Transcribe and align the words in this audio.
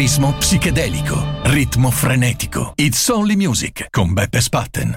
Ritmo 0.00 0.32
psichedelico, 0.38 1.22
ritmo 1.42 1.90
frenetico. 1.90 2.72
It's 2.76 3.10
only 3.10 3.36
music 3.36 3.88
con 3.90 4.14
Beppe 4.14 4.40
Spatten. 4.40 4.96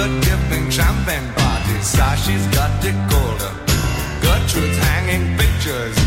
the 0.00 0.20
dipping 0.24 0.70
champagne 0.70 1.30
party. 1.34 1.76
Sashi's 1.82 2.46
got 2.56 2.70
Dakota. 2.80 3.50
Gertrude's 4.22 4.78
hanging 4.78 5.36
pictures 5.36 5.99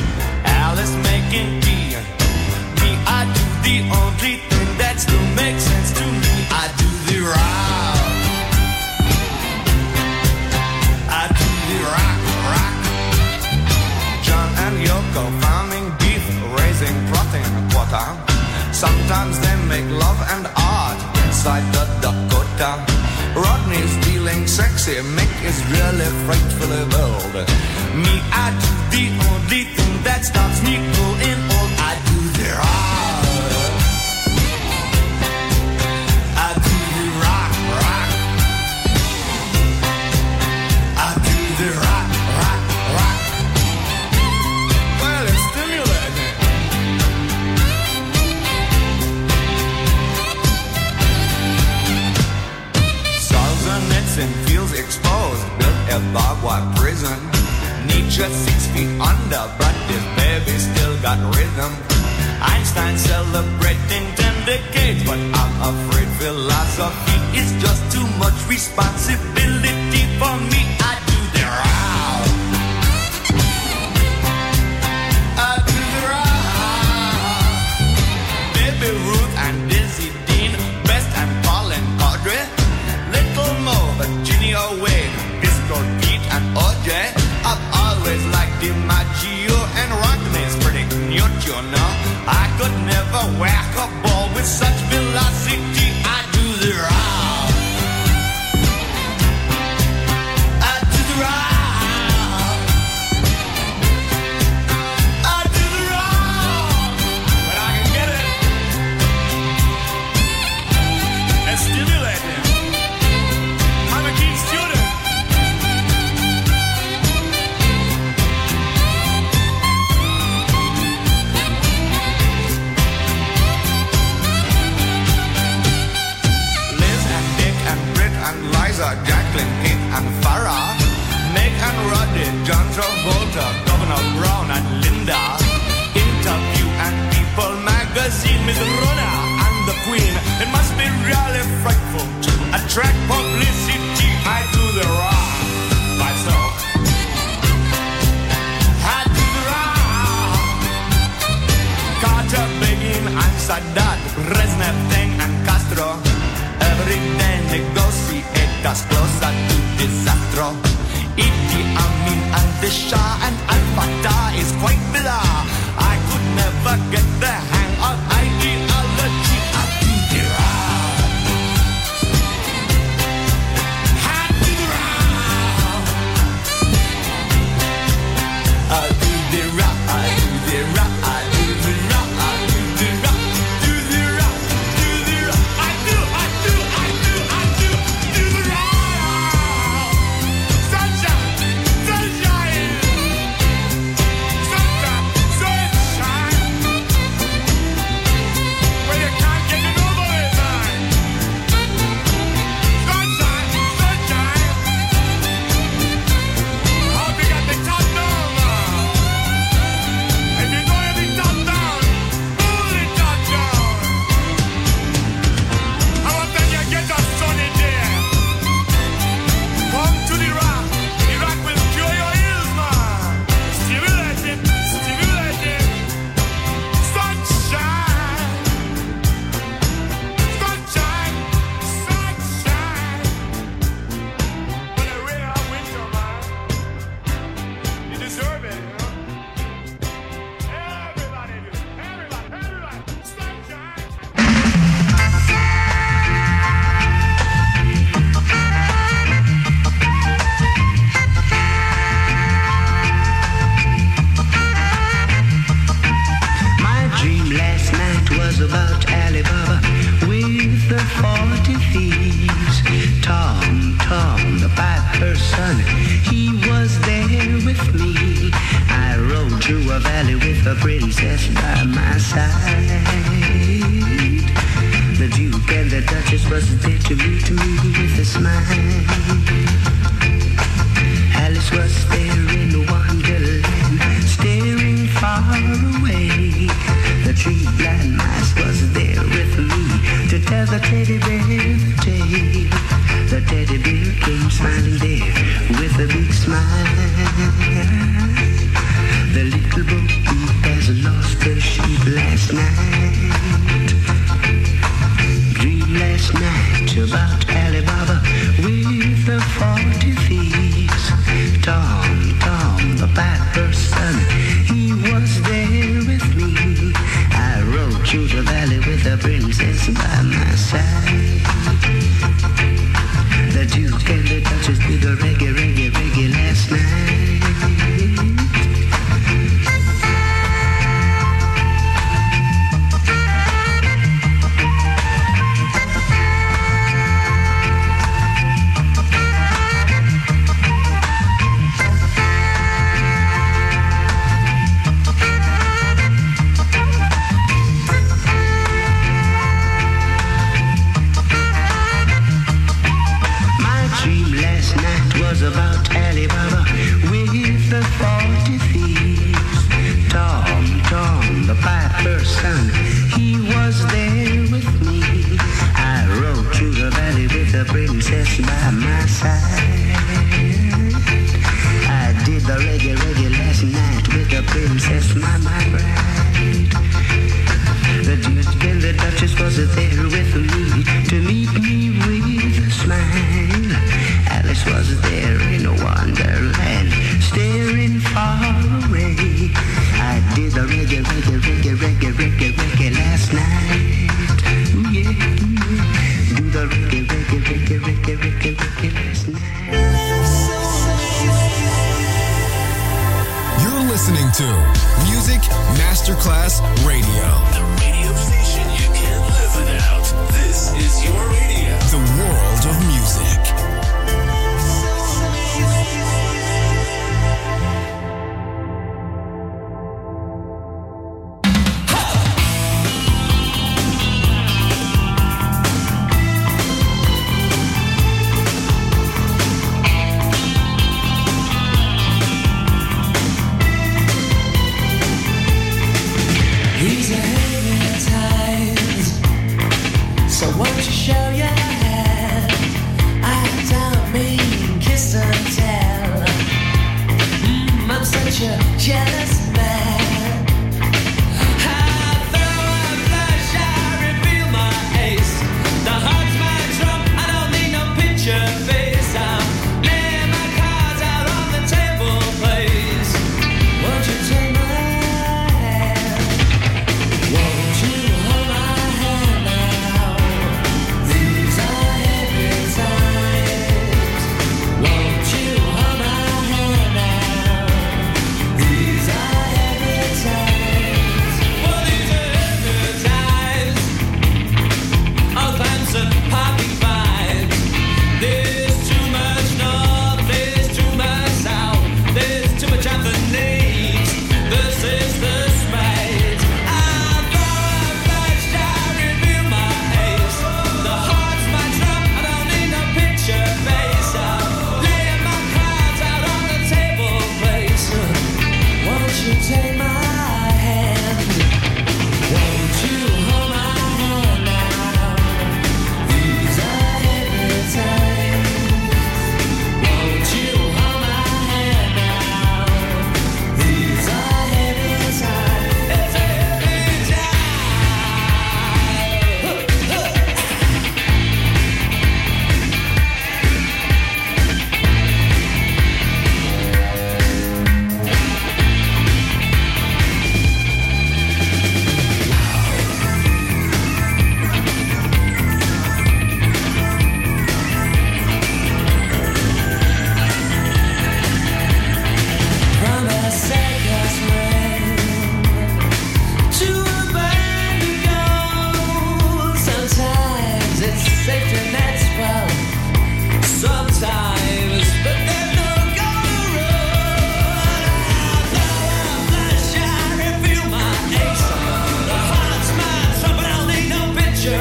is 25.45 25.59
really 25.75 26.09
frightfully 26.25 26.83
bold. 26.93 27.35
Me, 28.03 28.13
I 28.31 28.47
do 28.63 28.71
the 28.95 29.05
only 29.29 29.63
thing 29.75 29.93
that 30.03 30.23
stops 30.23 30.61
me 30.63 30.75
cold. 30.95 31.12
rhythm. 61.53 61.73
Einstein 62.41 62.97
celebrating 62.97 64.05
ten 64.15 64.45
decades, 64.45 65.03
but 65.05 65.17
I'm 65.17 65.53
afraid 65.61 66.07
philosophy 66.19 67.37
is 67.37 67.51
just 67.61 67.81
too 67.91 68.07
much 68.17 68.33
responsibility. 68.49 69.52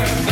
Yeah. 0.02 0.31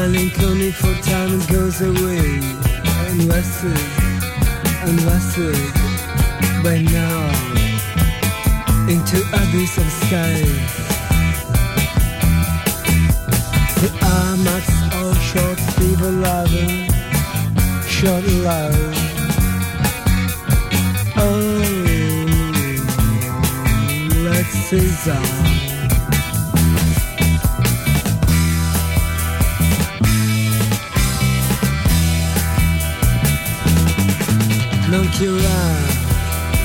smiling 0.00 0.30
only 0.44 0.72
for 0.72 0.94
time 1.02 1.38
it 1.38 1.48
goes 1.48 1.80
away. 1.82 2.40
Invested, 3.10 3.80
invested 4.88 5.56
by 6.62 6.80
now 6.80 7.28
Into 8.88 9.18
abyss 9.32 9.76
of 9.78 9.90
skies 10.04 10.72
The 13.80 13.90
armax 14.16 14.66
all 14.96 15.14
short 15.30 15.58
people 15.76 16.12
loving 16.12 16.88
Short 17.86 18.24
love. 18.46 18.94
Oh, 21.16 21.60
let's 24.24 24.48
see 24.48 24.88
some. 24.88 25.59
Nuclear, 35.10 35.76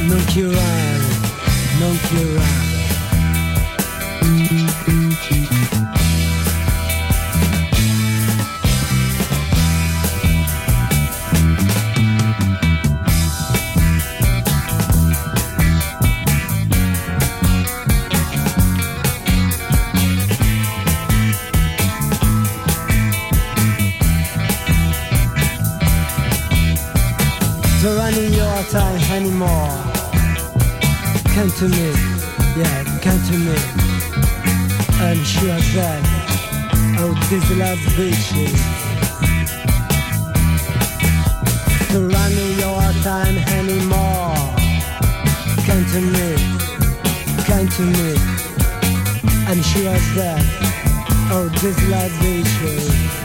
nuclear, 0.08 1.02
nuclear. 1.80 2.65
time 28.70 29.02
anymore. 29.12 29.70
Come 31.34 31.52
to 31.60 31.68
me, 31.68 31.92
yeah, 32.58 32.84
come 33.02 33.20
to 33.30 33.38
me. 33.38 33.58
And 35.02 35.20
she 35.26 35.48
was 35.48 35.66
back, 35.76 36.04
oh, 37.00 37.14
this 37.30 37.46
love 37.58 37.78
bitches. 37.98 38.56
To 41.92 42.08
run 42.08 42.32
your 42.60 42.82
time 43.04 43.38
anymore. 43.60 44.36
Come 45.66 45.86
to 45.94 46.02
me, 46.02 46.36
come 47.46 47.68
to 47.68 47.82
me. 47.82 48.16
And 49.48 49.64
she 49.64 49.86
was 49.86 50.06
back, 50.16 50.44
oh, 51.32 51.50
this 51.62 51.78
love 51.90 52.12
bitches. 52.22 53.25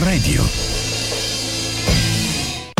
Radio. 0.00 0.51